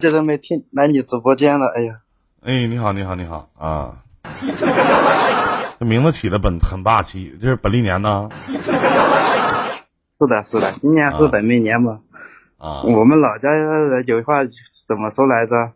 [0.00, 2.00] 久都没听来你直播间了，哎呀，
[2.42, 4.02] 哎，你好，你好，你好啊！
[5.78, 8.28] 这名字起的本很霸气，这是本历年呢？
[10.18, 12.00] 是的，是的，今年是本命年嘛。
[12.58, 14.40] 啊，我们老家的有句话
[14.86, 15.72] 怎么说来着？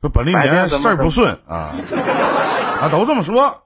[0.00, 1.74] 说本历年事儿不顺啊，
[2.80, 3.62] 啊，都这么说。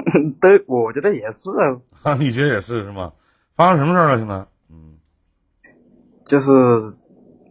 [0.40, 1.50] 都，我觉得也是
[2.02, 2.14] 啊。
[2.14, 3.12] 你觉得也是是吗？
[3.56, 4.18] 发生什么事儿了？
[4.18, 4.34] 现在？
[4.70, 4.96] 嗯，
[6.24, 6.50] 就是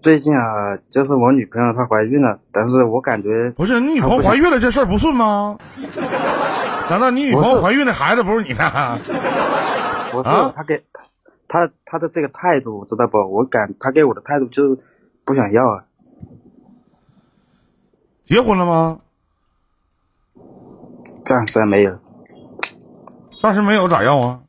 [0.02, 5.58] 最近啊，就是我女朋友她怀孕了，但是我感觉不是你女朋友怀孕了，这事儿不顺吗？
[6.90, 9.00] 难道你女朋友怀孕的孩子不是你的？
[10.12, 10.84] 不是，他给
[11.48, 13.18] 他他的这个态度知道不？
[13.18, 14.80] 我感她给我的态度就是
[15.26, 15.84] 不想要啊。
[18.26, 19.00] 结婚了吗？
[21.26, 22.00] 暂时还没有。
[23.42, 24.40] 暂时没有咋要啊？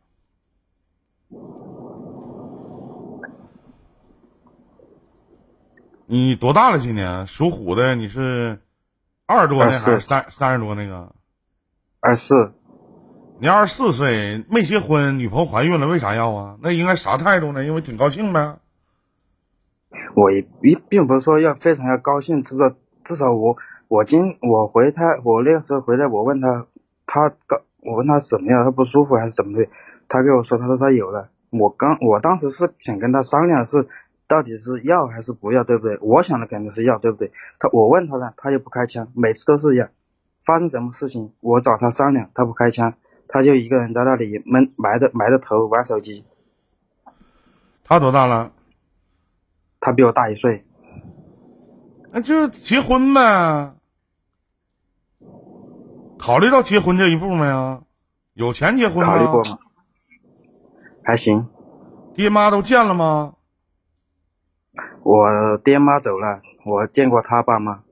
[6.13, 6.79] 你多大了？
[6.81, 8.59] 今年属虎的，你是
[9.27, 11.15] 二十多那还是三三十多那个？
[12.01, 12.53] 二十四。
[13.39, 16.57] 你二十四岁没结婚，女朋友怀孕了，为啥要啊？
[16.63, 17.65] 那应该啥态度呢？
[17.65, 18.59] 因为挺高兴呗。
[20.17, 26.67] 我也并并不是说要非常要高兴，这个至少我我今我回他，我那个时候回来，我问他，
[27.07, 29.69] 他高，我问他怎么样，他不舒服还是怎么的？
[30.09, 31.31] 他跟我说，他说他有了。
[31.51, 33.87] 我刚我当时是想跟他商量是
[34.31, 35.99] 到底是要还是不要，对不对？
[36.01, 37.33] 我想的肯定是要，对不对？
[37.59, 39.91] 他我问他了，他又不开枪，每次都是一样。
[40.47, 42.95] 发生什么事情，我找他商量，他不开枪。
[43.27, 46.25] 他就一个人在那里闷埋着埋着头玩手机。
[47.83, 48.53] 他多大了？
[49.81, 50.65] 他比我大一岁。
[52.13, 53.75] 那就结婚呗。
[56.19, 57.83] 考虑到结婚这一步没有？
[58.35, 59.07] 有钱结婚吗？
[59.07, 59.59] 考虑过吗？
[61.03, 61.49] 还行。
[62.15, 63.35] 爹妈都见了吗？
[65.11, 67.83] 我爹妈走了，我见过他爸妈。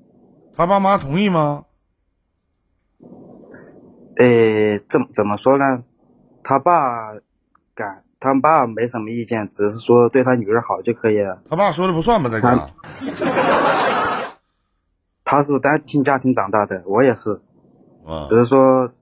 [0.55, 1.65] 他爸妈同意吗？
[4.21, 5.83] 诶，怎怎么说呢？
[6.45, 7.15] 他爸
[7.75, 11.43] 敢，他爸没什么意见，只是说对他女儿好就可以了。
[11.51, 12.31] 他爸说的不算吧？
[12.31, 12.71] 在家。
[15.25, 17.41] 他是单亲家庭长大的，我也是。
[18.07, 18.23] 啊。
[18.27, 18.93] 只是说，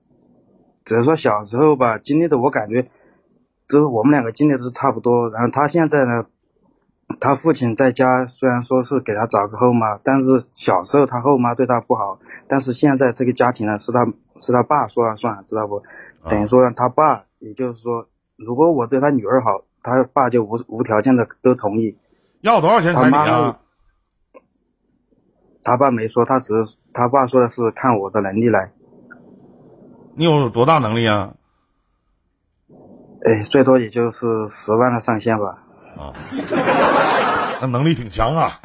[0.83, 2.81] 只是说小时候吧，经历的我感觉，
[3.67, 5.29] 就是我们两个经历的是差不多。
[5.29, 6.25] 然后他现在呢？
[7.19, 12.19] 他父亲在家虽然说是给他找个后妈，但是小时候他后妈对他不好。
[12.47, 15.83] 但是现在这个家庭呢，是他是他爸说了算，知道不？
[16.29, 21.97] 等于说让他爸，也就是说，如果我对他女儿好，他爸就无无条件的都同意。
[22.41, 23.59] 要多少钱彩礼啊？
[25.63, 28.71] 他爸没说，他只是他爸说的是看我的能力来。
[30.15, 31.35] 你有多大能力啊？
[33.23, 35.63] 哎，最多也就是十万的上限吧。
[35.97, 36.13] 啊，
[37.61, 38.59] 那能力挺强啊，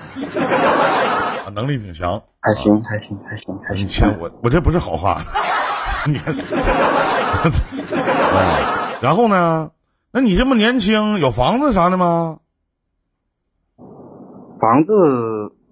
[1.44, 4.18] 啊，能力挺强，还行，还行，还行，还行。
[4.20, 5.20] 我我这不是好话，
[6.06, 6.34] 你看，
[9.00, 9.70] 然后呢？
[10.14, 12.40] 那你这么年轻，有房子啥的吗？
[14.60, 14.94] 房子，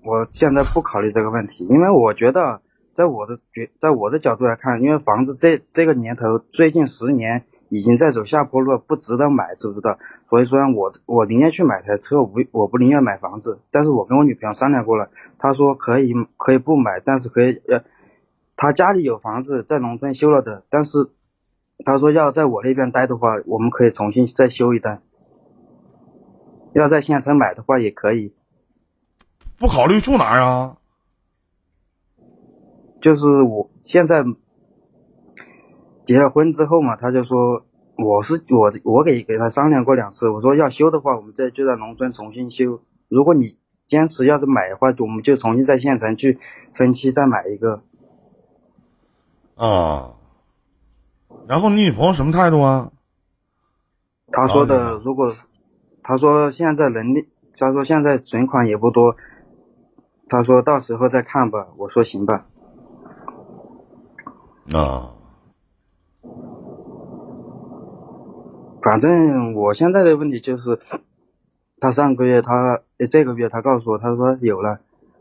[0.02, 2.62] 我现在不考虑这个问题，因为我觉得，
[2.94, 7.44] 在我的觉，在我的角度来看，因为房子这这个年头，最近十年。
[7.70, 9.96] 已经在走下坡路，不值得买，知不知道？
[10.28, 13.60] 所以说，我我宁愿去买台车，我我不宁愿买房子。
[13.70, 15.08] 但是我跟我女朋友商量过了，
[15.38, 17.84] 她说可以可以不买，但是可以呃，
[18.56, 21.10] 她家里有房子在农村修了的，但是
[21.84, 25.00] 她说要在我那边待的话，我们可以重新再修一单。
[26.74, 28.34] 要在县城买的话也可以。
[29.58, 30.76] 不考虑住哪儿啊？
[33.00, 34.24] 就是我现在。
[36.10, 37.64] 结了婚之后嘛，他就说
[37.96, 42.80] 我是我我给给他商量过两次，我说要修的话，我们再就在农村重新修。
[43.08, 43.56] 如果你
[43.86, 46.36] 坚持要是买的话，我们就重新在县城去
[46.72, 47.84] 分期再买一个。
[49.54, 50.14] 啊，
[51.46, 52.90] 然后你女朋友什么态度啊？
[54.32, 55.36] 他说的，如果
[56.02, 59.14] 他说现在能力，他说现在存款也不多，
[60.28, 61.68] 他说到时候再看吧。
[61.76, 62.46] 我说行吧。
[64.72, 65.14] 啊。
[68.82, 70.78] 反正我现在的问题就是，
[71.78, 72.80] 他上个月他
[73.10, 74.80] 这个月他告诉我，他说有了，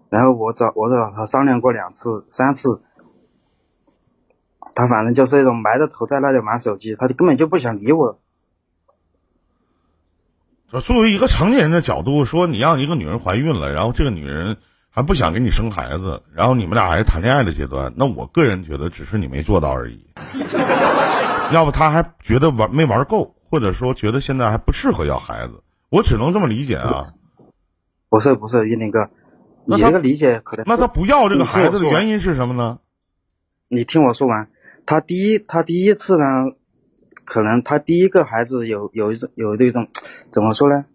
[0.09, 2.81] 然后我找我找他商量过两次三次，
[4.73, 8.19] 他反正就是那种埋着头在那里玩手机，他就根本就不想理我。
[10.81, 14.57] 作为一个成年人的角度说，你让一个女人怀孕了，然后这个女人
[14.89, 19.99] 还不想给你生孩子，然后你们俩还是谈恋爱的阶段，那我个人觉得只是你没做到而已。
[21.51, 23.35] 要不他还觉得玩没玩够。
[23.49, 27.13] 或者说觉得现在还不适合要孩子，我只能这么理解啊。
[28.09, 29.09] 不是不是，玉林哥，
[29.65, 32.79] 你这个理解可能那他不要这个孩子的原因是什么呢？
[33.67, 34.49] 你听我说完，
[34.87, 36.23] 他第一他第一次呢，
[37.23, 39.89] 可能他第一个孩子有有一种有这种
[40.31, 40.85] 怎么说呢，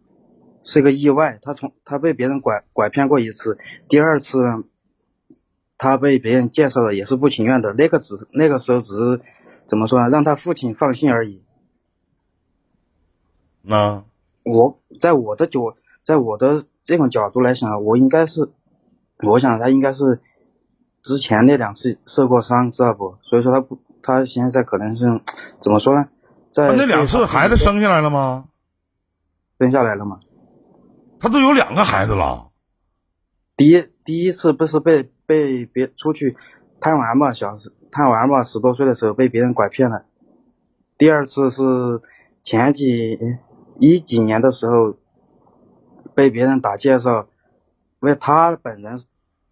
[0.65, 3.59] 是个意外，他从他被别人拐拐骗过一次，
[3.89, 4.65] 第二次呢，
[5.79, 9.21] 他被别人介绍了也是不情愿的，那个只那个时候只是
[9.67, 11.44] 怎么说呢，让他父亲放心而已。
[13.67, 14.05] 那
[14.45, 18.51] 我在我的角，在我的这种角度来想，我应该是，
[19.27, 20.21] 我想他应该是
[21.03, 23.17] 之前那两次受过伤，知道不？
[23.23, 25.07] 所以说他不，他现在可能是
[25.61, 26.09] 怎么说呢？
[26.51, 28.45] 在那那两次孩子生下来了吗？
[29.59, 30.21] 生下来了吗？
[31.19, 32.51] 他都有两个孩子了。
[33.57, 36.37] 第一第一次不是被被别出去
[36.81, 40.05] 贪玩嘛，小时贪玩嘛，十多岁的时候被别人拐骗了。
[40.99, 41.63] 第二次是
[42.43, 43.19] 前几
[43.77, 44.95] 一几年的时候
[46.15, 47.27] 被别人打介绍，
[48.01, 49.01] 为他本人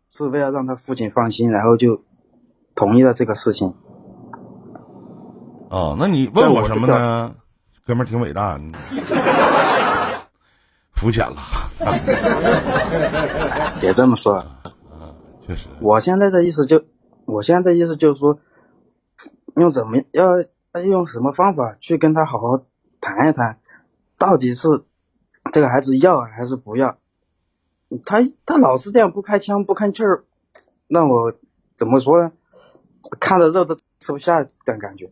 [0.08, 2.02] 是为了让他父亲放心，然后就
[2.74, 3.74] 同意了这个事情。
[5.70, 7.34] 哦，那你问我什么呢？
[7.84, 8.72] 哥们儿挺伟大，你
[10.92, 11.36] 肤浅了。
[13.80, 14.44] 别这么说，
[15.44, 16.84] 确实，我现在的意思就，
[17.24, 18.38] 我现在的意思就是说，
[19.56, 20.38] 用怎么要
[20.74, 22.62] 要用什么方法去跟他好好
[23.00, 23.58] 谈一谈，
[24.22, 24.84] 到底是
[25.52, 26.96] 这个孩子要还是不要？
[28.04, 30.22] 他他老是这样不开腔不吭气儿，
[30.86, 31.34] 让我
[31.76, 32.30] 怎么说呢？
[33.18, 35.10] 看着肉都吃不下的感觉。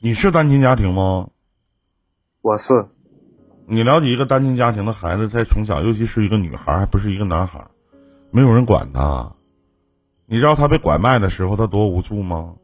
[0.00, 1.28] 你是单亲家庭吗？
[2.42, 2.88] 我是，
[3.68, 7.64] 你了解一个单亲家庭的孩子，在从小，尤其是一个女孩，还不是一个男孩，
[8.32, 9.36] 没有人管他。
[10.26, 12.56] 你知道他被拐卖的时候，他多无助吗？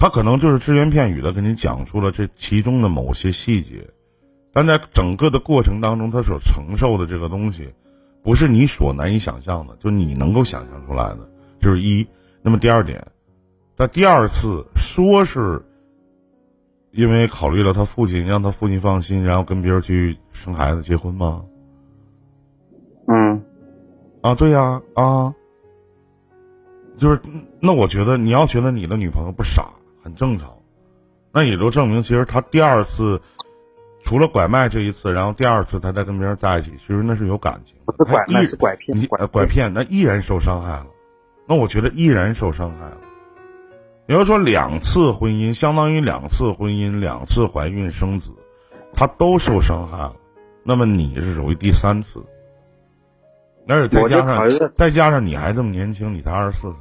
[0.00, 3.86] 他可能就是只言片语的跟你讲述了这其中的某些细节，
[4.52, 7.72] 但在整个的过程当中，他所承受的这个东西，
[8.22, 11.30] 不是你所难以想象的，就你能够想象出来的。
[11.60, 12.04] 就是一。
[12.42, 13.06] 那么第二点，
[13.76, 15.60] 在第二次说是。
[16.92, 21.44] 因为考虑了他父亲，让他父亲放心，然后跟别人去生孩子、结婚吗？
[23.06, 23.40] 嗯，
[24.22, 25.32] 啊，对呀，啊，
[26.98, 27.20] 就是
[27.60, 29.70] 那我觉得你要觉得你的女朋友不傻，
[30.02, 30.52] 很正常，
[31.32, 33.20] 那也就证明其实他第二次
[34.02, 40.86] 除了拐卖这一次，然后第二次他再跟别人在一起，其实那是有感情，不是拐卖是拐骗，你拐骗那依然受伤害了，
[41.46, 42.96] 那我觉得依然受伤害了。
[44.06, 48.32] 也就是说，两次婚姻相当于两次婚姻，两次怀孕生子，
[48.92, 50.16] 他都受伤害了。
[50.64, 52.20] 那么你是属于第三次，
[53.68, 56.78] 而且再加上再加上你还这么年轻，你才二十四岁。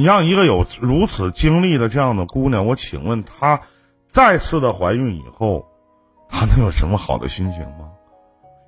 [0.00, 3.60] 你让一个有如此经历的这样的姑娘，我请问她
[4.06, 5.66] 再次的怀孕以后，
[6.26, 7.90] 她能有什么好的心情吗？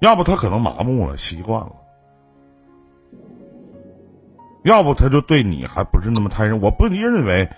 [0.00, 1.72] 要不她可能麻木了，习惯了。
[4.64, 7.48] 要不他就对你还不是那么太认，我不认为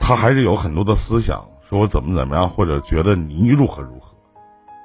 [0.00, 4.12] 他还是有很多的思想，说我怎么怎么样，或者觉得你如何如何。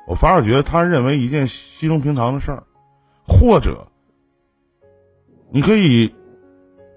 [0.08, 2.64] 我反而觉得他认为一件稀松平常的事儿，
[3.28, 3.88] 或者
[5.50, 6.14] 你可以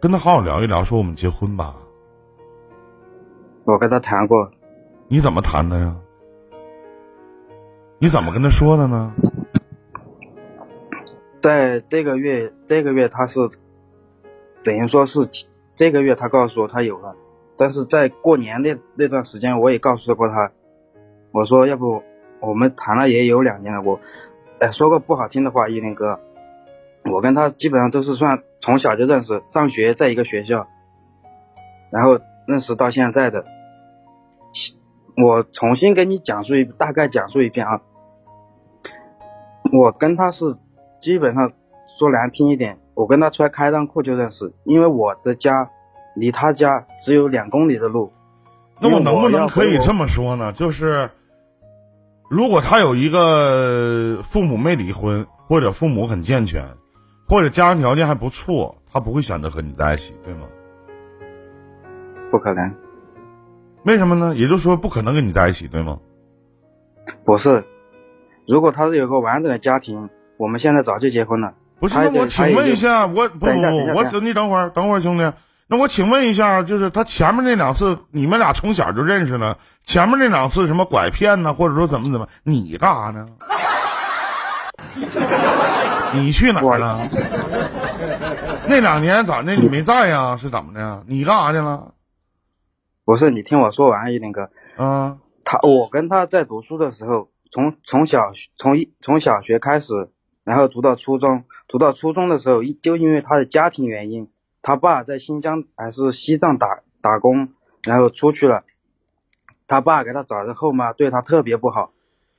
[0.00, 1.76] 跟他好好聊一聊，说我们结婚吧。
[3.66, 4.50] 我跟他谈过，
[5.08, 5.94] 你怎么谈的呀？
[7.98, 9.12] 你怎么跟他说的呢？
[11.38, 13.40] 在这个月，这个月他是
[14.64, 15.20] 等于说是
[15.74, 17.14] 这个月他告诉我他有了，
[17.58, 20.50] 但是在过年那那段时间，我也告诉过他，
[21.30, 22.02] 我说要不
[22.40, 24.00] 我们谈了也有两年了，我
[24.60, 26.18] 哎说个不好听的话，依林哥，
[27.04, 30.66] 我跟他基本上都是算从小就认识，上学在一个学校，
[31.90, 33.44] 然后认识到现在的。
[35.22, 37.80] 我重新给你讲述一大概讲述一遍啊，
[39.72, 40.46] 我跟他是。
[41.00, 41.50] 基本上
[41.98, 45.70] 说难听一点，我跟他出来开裆裤就认识，因为我的家
[46.14, 48.12] 离他家只有两公里的路。
[48.78, 50.52] 那我能不能可以这么说呢？
[50.52, 51.08] 就是
[52.28, 56.62] 如果他有一个父母没离婚，或者父母很健全，
[57.30, 60.48] 或者家庭条件还不错，他不会选择和你在一起，对吗？
[62.32, 62.74] 不可能。
[63.84, 64.34] 为什么呢？
[64.34, 66.00] 也就是说，不可能跟你在一起，对吗？
[67.24, 67.64] 不是，
[68.48, 70.10] 如果他是有个完整的家庭。
[70.38, 71.52] 我们现在早就结婚了。
[71.78, 75.32] 不是，那我请问一下，我不不不，我等你等会儿，等会儿，兄弟，
[75.68, 83.26] 那我请问一下，就是他前面那两次，你们俩从小就认识了，前面那两次什么拐骗呢，或者说怎么怎么，你干啥呢？
[86.14, 87.08] 你去哪儿了？
[88.68, 89.54] 那两年咋的？
[89.56, 90.36] 你没在呀？
[90.36, 91.04] 是怎么的？
[91.06, 91.94] 你干啥去了？
[93.04, 94.50] 不是，你听我说完，一林哥。
[94.78, 95.18] 嗯。
[95.44, 97.28] 他，我跟他在读书的时候。
[97.52, 100.08] 从从小从一从小学开始，
[100.44, 104.30] 然后读到初中，读到初中的时候，一就因为他的家庭原因，
[104.62, 107.48] 他爸在新疆还是西藏打打工，
[107.82, 108.62] 然后出去了，
[109.66, 111.90] 他爸给他找的后妈对他特别不好，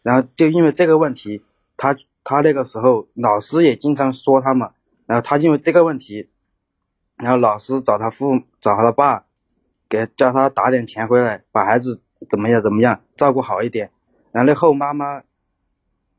[0.01, 1.43] 然后就因为这个问题，
[1.75, 4.73] 他他那个时候老师也经常说他嘛，
[5.05, 6.29] 然后他因为这个问题，
[7.15, 9.25] 然后老师找他父找他爸，
[9.89, 13.91] 给叫他打点钱回来，把孩子怎么样怎么样照顾好一点。
[14.31, 15.23] 然后那后妈妈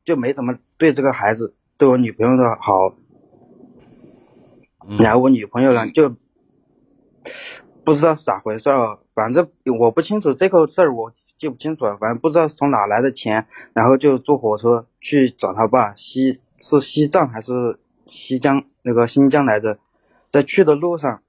[0.05, 2.95] 就没怎么对这个孩子，对我女朋友的好。
[4.99, 6.13] 然后我女朋友呢，就
[7.85, 11.97] 不知道是咋回事儿，反正我不清楚这个事儿，我记不清楚了。
[11.97, 19.77] 反正不知道是从哪来的钱，然后就坐火车去找他爸，西是西藏还是西江那个新疆来着？
[20.29, 21.21] 在去的路上，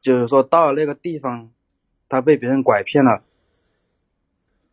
[0.00, 1.50] 就是说到了那个地方，
[2.08, 3.22] 他被别人拐骗了。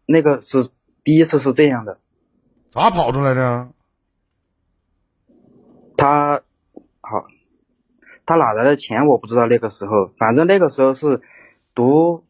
[0.05, 0.69] 那个是。
[1.05, 1.99] 第一次是这样的，
[2.71, 3.69] 咋跑出来的？
[5.95, 6.41] 他
[6.99, 7.27] 好，
[8.25, 9.45] 他哪来的钱我不知道。
[9.45, 11.21] 那个时候，反正那个时候是
[11.75, 12.23] 读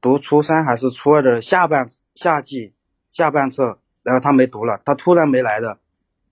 [0.00, 2.72] 读初三还是初二的下半夏季
[3.10, 5.78] 下半册，然后他没读了，他突然没来的。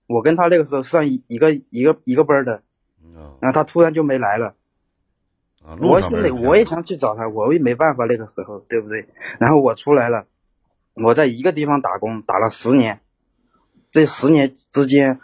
[0.07, 2.63] 我跟他那个时候上一一个一个一个班的，
[3.41, 4.55] 然后他突然就没来了。
[5.81, 9.09] 我心里我也想去找他，我也没办法那个时候，对不对？
[9.41, 10.27] 然后我出来了。
[10.93, 13.01] 我在一个地方打工，打了十年，
[13.91, 15.19] 这十年之间，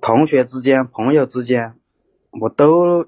[0.00, 1.78] 同学之间、朋友之间，
[2.30, 3.06] 我都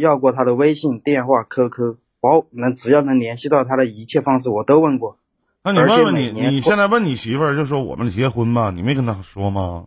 [0.00, 5.18] 要过他的微信、电话、QQ，包能只要能联系到他的一切方式，我都问过。
[5.62, 9.86] 那你问问你，你现在问你媳妇儿，就说我们结婚吧，你没跟他说吗？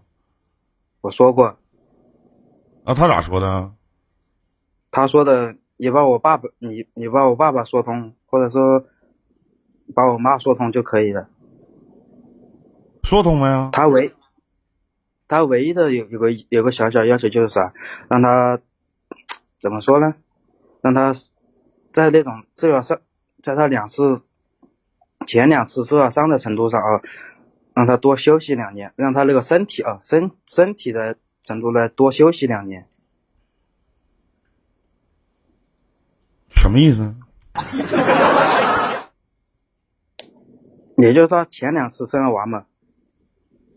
[1.02, 1.58] 我说过。
[2.86, 3.72] 那他咋说的？
[4.92, 8.84] 他说的，你把我爸爸，你你把我爸爸说通，或者说。
[9.94, 11.28] 把我妈说通就可以了，
[13.04, 13.72] 说通没有？
[13.74, 14.14] 他唯
[15.28, 17.74] 他唯一的有有个有个小小要求就是啥，
[18.08, 18.62] 让他
[19.62, 20.16] 怎么说呢？
[20.82, 21.14] 让他
[21.94, 23.00] 在那种受了伤，
[23.44, 24.24] 在他两次
[25.28, 27.02] 前两次受了伤的程度上啊，
[27.76, 32.88] 让他多休息两年，让他那个身体啊身身体的程度呢多休息两年。
[36.50, 37.16] 什么意思？
[40.98, 42.66] 也就是说，前两次生了娃嘛，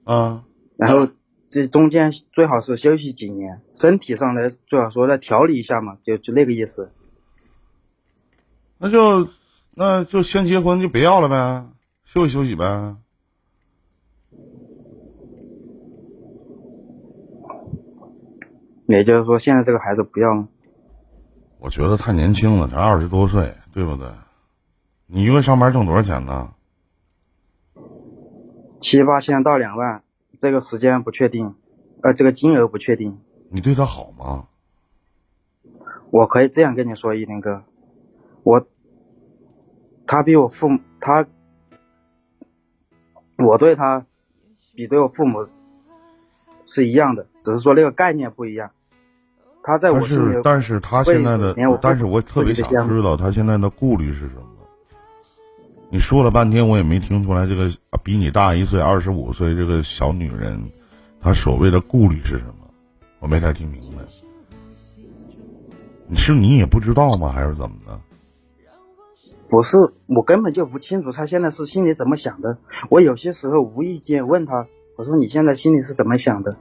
[0.04, 0.44] 啊，
[0.76, 1.08] 然后
[1.54, 6.90] 这中间最好是休息几年，身体上来最好说再调理一下嘛，就就那个意思。
[8.76, 9.28] 那就
[9.72, 11.64] 那就先结婚就别要了呗，
[12.04, 12.96] 休息休息呗。
[18.88, 20.48] 也就是说，现在这个孩子不要。
[21.60, 24.08] 我觉得太年轻了，才二十多岁，对不对？
[25.06, 26.52] 你一个月上班挣多少钱呢？
[28.80, 30.03] 七八千到两万，
[30.44, 31.54] 这个时间不确定，
[32.02, 33.18] 呃，这个金额不确定。
[33.48, 34.44] 你对他好吗？
[36.10, 37.62] 我可以这样跟你说，一林哥，
[38.42, 38.66] 我，
[40.06, 41.26] 他比我父母，他，
[43.38, 44.04] 我对他
[44.74, 45.48] 比对我父母
[46.66, 48.70] 是一样的，只是说那个概念不一样。
[49.62, 54.42] 他在我心里，但是他现在的，但是我特别想知道他现在的顾虑是什么。
[55.94, 57.70] 你说了半天，我也没听出来这个
[58.02, 60.60] 比你大一岁、二十五岁这个小女人，
[61.20, 62.68] 她所谓的顾虑是什么？
[63.20, 64.02] 我没太听明白。
[66.08, 67.30] 你是你也不知道吗？
[67.30, 68.00] 还是怎么的？
[69.48, 69.76] 不是，
[70.08, 72.58] 我根本就不清楚她现在是心里怎么想的。
[72.90, 76.56] 我有些时候无意间问她，我说你现在心里是怎么想的？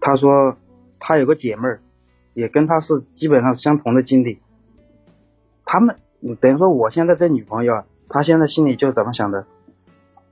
[0.00, 0.56] 她说
[0.98, 1.80] 她有个姐妹儿，
[2.34, 4.40] 也跟她是基本上相同的经历。
[5.64, 5.98] 他们
[6.40, 7.84] 等于说我现在这女朋友啊。
[8.10, 9.46] 他现在心里就怎么想的，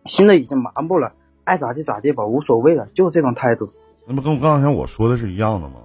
[0.04, 1.12] 心里已经麻木了，
[1.44, 3.72] 爱咋地咋地吧，无所谓了，就这种态度。
[4.04, 5.76] 那不跟我刚才我说的是一样的吗？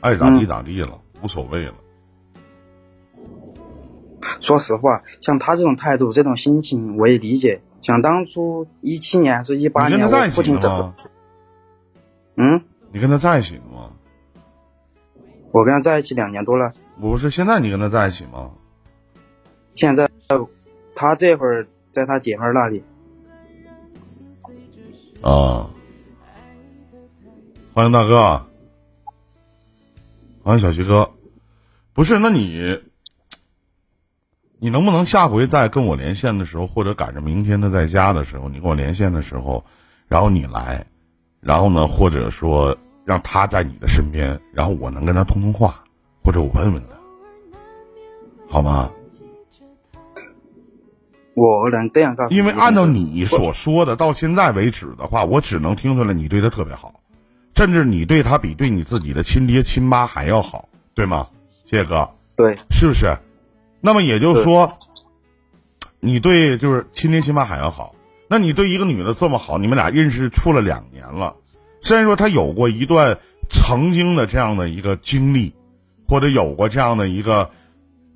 [0.00, 1.74] 爱咋地咋地了，无所谓了。
[4.40, 7.62] 说实话，像他这种态度、这种心情，我也理解。
[7.80, 10.94] 想当初一七年还是一八年，我父亲怎么？
[12.36, 12.64] 嗯？
[12.92, 13.90] 你跟他在一起了吗？
[15.52, 16.72] 我跟他在一起两年多了。
[17.00, 18.50] 不是，现在你跟他在一起吗？
[19.76, 20.08] 现在。
[20.98, 22.82] 他这会儿在他姐妹那里。
[25.22, 25.70] 啊！
[27.72, 28.44] 欢迎大哥，
[30.42, 31.08] 欢迎小徐哥。
[31.92, 32.80] 不是，那你，
[34.58, 39.64] 你能不能下回再跟我连线的时候，或者赶着明天他在家的时候，你跟我连线的时候，
[40.08, 40.84] 然后你来，
[41.40, 45.80] 然后呢，或者说让他在你的身边，然后我能跟他通通话，
[46.24, 46.96] 或者我问问他，
[48.48, 48.90] 好吗？
[51.38, 57.00] 我能这样告诉你，因为按照你所说的，到现在为止的话，我只能听出来你对他特别好，
[57.54, 61.28] 甚至你对他比对你自己的亲爹亲妈还要好，对吗？
[61.64, 63.16] 谢谢哥，对，是不是？
[63.80, 64.78] 那么也就是说，
[66.00, 67.94] 你对就是亲爹亲妈还要好，
[68.28, 71.36] 那你对一个女的这么好，你们俩认识处了两年了，
[71.80, 73.18] 虽然说她有过一段
[73.48, 75.54] 曾经的这样的一个经历，
[76.08, 77.50] 或者有过这样的一个。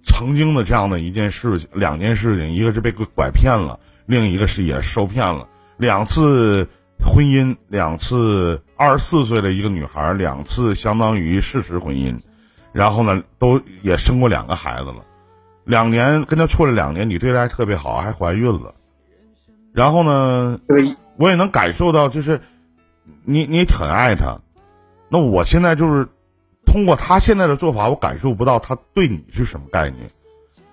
[0.05, 5.49] 曾经的这样的一件事情，两件事情，一个是被拐骗了，另一个是也受骗了。
[5.77, 6.69] 两次
[7.05, 12.19] 婚姻，两次二十四岁的一个女孩，两次相当于事实婚姻，
[12.73, 15.05] 然后呢，都也生过两个孩子了。
[15.65, 18.75] 两年跟他处了两年，你对她还特别好，还怀孕了。
[19.73, 20.61] 然后呢，
[21.17, 22.41] 我也能感受到，就是
[23.25, 24.41] 你你很爱她。
[25.09, 26.09] 那我现在就是。
[26.73, 30.11] 通过他现在的做法，我感受不到他对你是什么概念，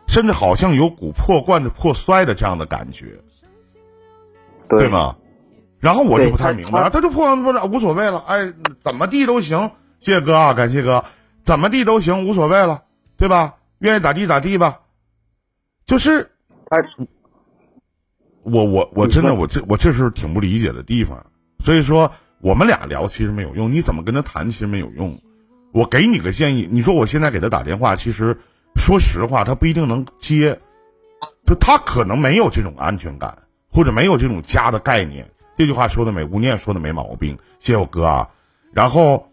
[0.07, 3.19] 甚至好像有股破罐子破摔的这样的感觉，
[4.69, 4.87] 对。
[4.87, 5.17] 吗？
[5.81, 11.03] 然后我就不太明白，他就破罐子破摔无所谓了，哎，怎么地都行，谢谢哥啊，感谢哥，
[11.41, 12.83] 怎么地都行，无所谓了，
[13.17, 13.55] 对吧？
[13.79, 14.79] 愿意咋地咋地吧，
[15.85, 16.31] 就是，
[16.69, 16.77] 哎，
[18.43, 21.25] 我我我真的我这我这是挺不理解的地方，
[21.63, 25.17] 所以说我们俩聊其实没有用，你怎么跟他谈其实没有用。
[25.71, 28.35] 我给你个建议，你说我现在给他打电话，其实
[28.75, 30.59] 说实话，他不一定能接，
[31.45, 33.37] 就他可能没有这种安全感，
[33.71, 35.29] 或者没有这种家的概念。
[35.55, 38.27] 这句话说的没，吴念说的没毛病，谢谢我哥啊。
[38.71, 39.27] 然后，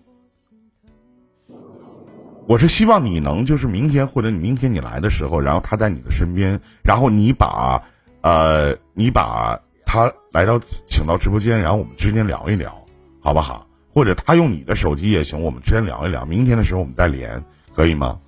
[2.46, 7.82] 我是希望你能就是明天或者你明天你来的时候，然后他在你的身边，然后你把
[8.22, 12.76] 呃你把他来到请到直播间，然后我们之间聊一聊，
[13.20, 13.65] 好不好？
[13.96, 16.26] 或者他用你的手机也行，我们先聊一聊。
[16.26, 17.42] 明天的时候我们再连，
[17.74, 18.20] 可以吗？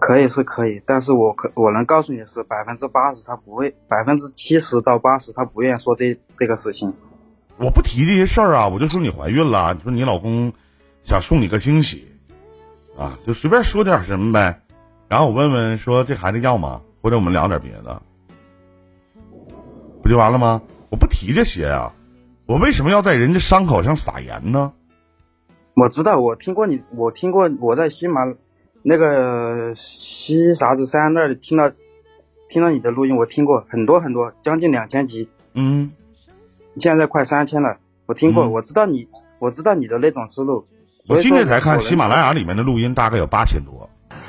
[0.00, 6.92] 可以是可以，但是我可我能告诉你是百分之八十他不会，百分之七十到八十他不愿意说这这个事情。
[7.58, 10.52] 我不提这些事儿啊，我就说你怀孕了，你说你老公
[11.04, 12.08] 想送你个惊喜
[12.98, 14.62] 啊，就随便说点什么呗。
[15.06, 16.80] 然后我问问说这孩子要吗？
[17.00, 18.02] 或者我们聊点别的，
[20.02, 20.60] 不就完了吗？
[20.90, 21.94] 我不提这些啊。
[22.48, 24.72] 我为什么要在人家伤口上撒盐呢？
[25.74, 28.22] 我知道，我听过你，我听过我在喜马
[28.82, 31.70] 那个西啥子山那里听到
[32.48, 35.28] 听到你的录音，我听过很多很多，将近两千集。
[35.52, 35.90] 嗯，
[36.78, 40.66] 现在快三千了，我听过，我知道你，我知道你的那种思路。
[41.06, 43.90] 我今天才看喜马拉雅里面的录音，大概有八千多。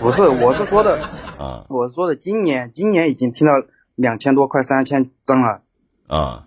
[0.00, 1.02] 不是，我是说的
[1.38, 3.52] 啊，我说的今年，今年已经听到
[3.94, 5.60] 两千多，快三千张了。
[6.06, 6.46] 啊，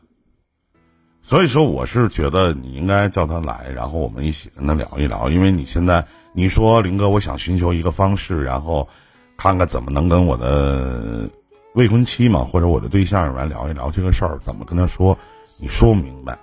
[1.24, 5.30] 所以说我是觉得你应该叫他来，然后我们一起跟他聊一聊。
[5.30, 8.88] 因为你现在你说林哥，我想寻求一个方式，然后
[9.36, 11.30] 看看怎么能跟我的
[11.74, 15.18] 未婚妻嘛，或者我的对象来聊一聊这个事儿，怎么跟他说？
[15.60, 16.38] 你说不明白，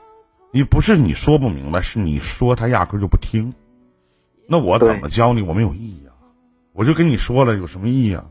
[0.50, 3.54] 你不是你说不明白，是你说他压根就不听。
[4.48, 5.40] 那我怎么教你？
[5.40, 6.12] 我没有意义啊！
[6.72, 8.24] 我就跟你说了，有什么意义啊？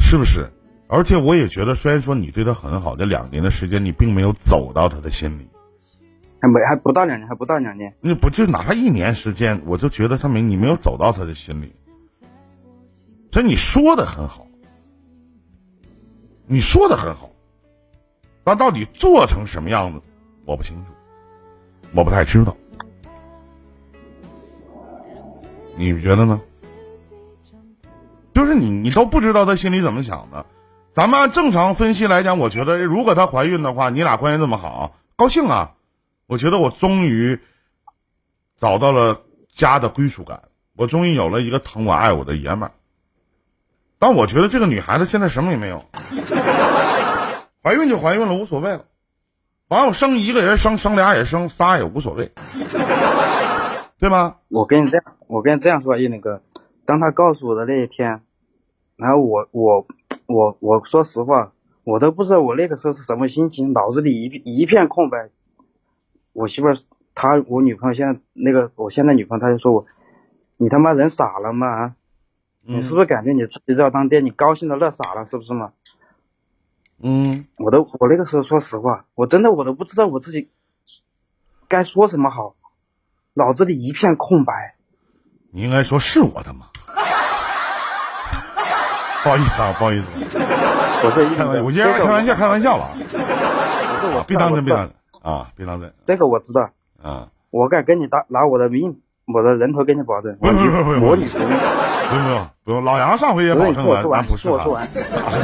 [0.00, 0.50] 是不是？
[0.88, 5.48] 而且我也觉得，虽然说你对他很好，这两年的时间你并没有走到他的心里，
[6.40, 11.74] 还没还不到两年，还不到两年，那不就哪怕一年时间，我就觉得他没你没有走到他的心里。
[13.32, 14.46] 这你说的很好，
[16.46, 17.30] 你说的很好，
[18.44, 20.00] 但到底做成什么样子，
[20.44, 20.92] 我不清楚，
[21.94, 22.56] 我不太知道，
[25.76, 26.40] 你觉得呢？
[28.32, 30.46] 就是你，你都不知道他心里怎么想的。
[30.96, 35.74] 咱们按正常分析来讲，我觉得如果她怀孕的话，你俩关系这么好，高兴啊！
[36.26, 37.38] 我觉得我终于
[38.56, 39.20] 找到了
[39.54, 42.72] 家的归属感，我终于有了一个疼我爱我的爷们儿。
[43.98, 45.84] 但我觉得这个女孩子现在什么也没有，
[47.62, 48.86] 怀孕就怀孕了，无所谓了。
[49.68, 52.32] 完了，我生一个人，生生俩也生，仨也无所谓，
[53.98, 54.36] 对吗？
[54.48, 56.40] 我跟你这样，我跟你这样说，一林哥，
[56.86, 58.22] 当他告诉我的那一天，
[58.96, 59.86] 然后我我。
[60.26, 61.52] 我我说实话，
[61.84, 65.30] 我都不知道我那个时候是什么心情，脑子里一一片空白。
[66.32, 66.76] 我媳妇儿，
[67.14, 69.86] 她我女朋友现在那个，我现在女朋友，她就说我，
[70.56, 71.66] 你他妈人傻了吗？
[71.68, 71.96] 啊，
[72.62, 75.72] 你是不是感觉你自己要当爹，你高兴的乐傻了，是不是嘛？
[76.98, 80.48] 嗯，我都我那个时候说实话，我真的我都不知道我自己
[81.68, 82.56] 该说什么好，
[83.34, 84.74] 脑子里一片空白。
[85.50, 86.70] 你应该说是我的吗？
[89.26, 90.16] 不好意思啊，不好意思，
[91.04, 92.88] 我是开玩笑，我今天开玩笑，开玩笑了，
[94.24, 94.94] 别当真，别当真。
[95.20, 95.92] 啊，别当真。
[96.04, 96.70] 这个我知道，
[97.02, 101.48] 啊，我敢跟你打拿我的命，我的人头给你保证，不我女不不不不我女朋友，
[102.08, 104.90] 不用不用不用，老杨上回也不是保证了，你听我说完咱不是听我说完啊，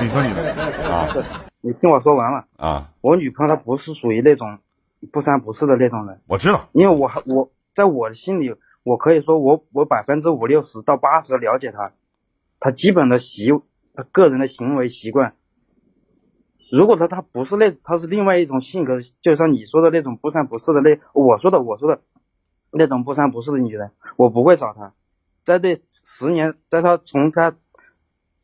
[0.01, 0.55] 你说你的
[0.89, 1.09] 啊
[1.61, 2.45] 你听我说完了。
[2.59, 4.59] 啊，我女朋友她不是属于那种
[5.13, 11.91] 不三不四的那种人，我知道，因为我我在我的心里，我可以说我我百分之五六十到八十了解她，
[12.61, 13.61] 她基本的习她
[14.11, 15.37] 个人的行为习惯。
[16.71, 22.01] 如果他他不是那他是另外一种性格，就像你说的那种不三不四的那我说的我说的
[22.71, 24.95] 那种不三不四的女人，我不会找她。
[25.45, 27.55] 在这十年，在她从她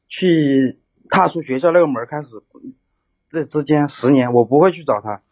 [0.07, 2.43] 去踏出学校那个门开始，
[3.31, 5.23] 这之间十年，我不会去找她。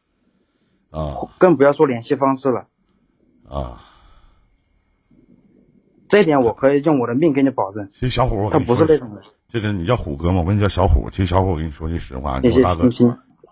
[0.91, 2.69] 啊更不要说联系方式了。
[3.47, 3.85] 啊，
[6.09, 9.19] 这点我可以用我的命给你保证，其实小虎，我他不是那种人。
[9.49, 10.41] 这个你叫虎哥吗？
[10.41, 11.09] 我跟你叫小虎。
[11.11, 12.89] 其实小虎，我跟你说句实话，我大哥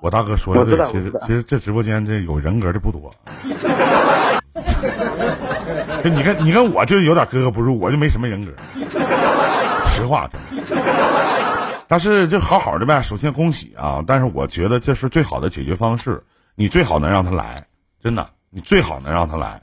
[0.01, 3.11] 我大哥说的其实其实这直播间这有人格的不多。
[6.03, 8.53] 就你跟你跟我就有点格格不入，我就没什么人格。
[9.89, 10.29] 实话，
[11.89, 13.01] 但是就好好的呗。
[13.01, 14.03] 首先恭喜啊！
[14.07, 16.23] 但是我觉得这是最好的解决方式，
[16.55, 17.67] 你最好能让他来，
[18.03, 19.63] 真的，你最好能让他来。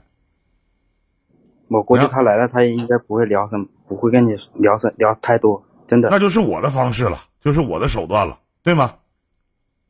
[1.72, 6.10] 我估计他来了，他也应该不会聊什么，不会跟你聊什聊太多，真的。
[6.10, 8.94] 那就是我的方式了，就是我的手段了，对吗？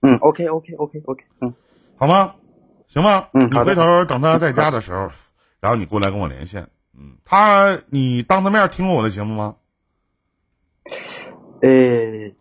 [0.01, 1.55] 嗯，OK OK OK OK，嗯，
[1.97, 2.35] 好吗？
[2.88, 3.27] 行吗？
[3.33, 5.11] 嗯好的回头等他在家的时候，
[5.61, 6.68] 然后你过来跟我连线。
[6.95, 9.57] 嗯，他你当着面听过我的节目吗？
[11.62, 12.33] 呃，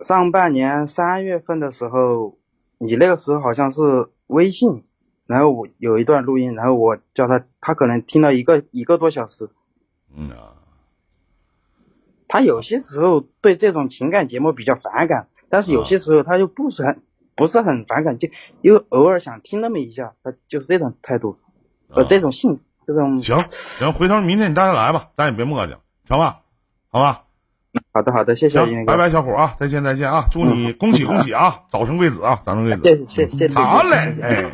[0.00, 2.36] 上半年三月份的时候，
[2.78, 4.84] 你那个时候好像是微信，
[5.28, 9.50] 然后我有一段录音，然后我叫他，他可能听了一个一个多小时。
[10.16, 10.56] 嗯啊，
[12.28, 17.02] 他有些时候对这种情感节目比较反感，但是有些时候他又不是很
[17.36, 18.30] 不是很反感，就
[18.62, 21.38] 又偶尔想听那么一下，他就是这种态度，
[21.88, 23.20] 呃，啊这种性，这种。
[23.20, 26.40] 行行，回头明天你带他来吧，咱也别磨叽，成吧？
[26.88, 27.24] 好吧，
[27.92, 30.26] 好的好的，谢谢拜拜，小伙啊，再见再见啊！
[30.32, 32.82] 祝你恭喜恭喜啊，早生贵子啊，早生贵子。
[33.06, 34.50] 谢谢谢谢好嘞哎。